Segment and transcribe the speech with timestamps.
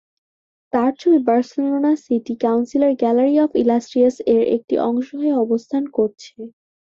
[0.73, 6.35] তার ছবি Barcelona city কাউন্সিলের "গ্যালারি অব ইলাস্ট্রিয়াস"-এর একটি অংশ হয়ে অবস্থান করছে।